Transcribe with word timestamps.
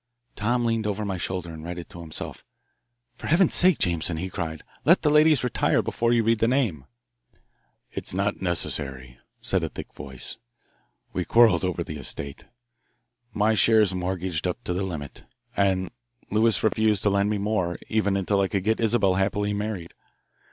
Tom 0.35 0.65
leaned 0.65 0.87
over 0.87 1.05
my 1.05 1.15
shoulder 1.17 1.53
and 1.53 1.63
read 1.63 1.77
it 1.77 1.87
to 1.91 2.01
himself. 2.01 2.43
"For 3.13 3.27
Heaven's 3.27 3.53
sake, 3.53 3.77
Jameson," 3.77 4.17
he 4.17 4.31
cried, 4.31 4.63
"let 4.83 5.03
the 5.03 5.11
ladies 5.11 5.43
retire 5.43 5.83
before 5.83 6.11
you 6.11 6.23
read 6.23 6.39
the 6.39 6.47
name." 6.47 6.85
"It's 7.91 8.11
not 8.11 8.41
necessary," 8.41 9.19
said 9.41 9.63
a 9.63 9.69
thick 9.69 9.93
voice. 9.93 10.37
"We 11.13 11.23
quarrelled 11.23 11.63
over 11.63 11.83
the 11.83 11.97
estate. 11.99 12.45
My 13.31 13.53
share's 13.53 13.93
mortgaged 13.93 14.47
up 14.47 14.63
to 14.63 14.73
the 14.73 14.81
limit, 14.81 15.25
and 15.55 15.91
Lewis 16.31 16.63
refused 16.63 17.03
to 17.03 17.11
lend 17.11 17.29
me 17.29 17.37
more 17.37 17.77
even 17.87 18.17
until 18.17 18.41
I 18.41 18.47
could 18.47 18.63
get 18.63 18.79
Isabelle 18.79 19.13
happily 19.21 19.53
married. 19.53 19.93